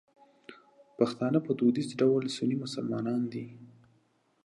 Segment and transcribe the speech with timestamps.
[0.97, 3.45] پښتانه په دودیز ډول سني مسلمانان دي.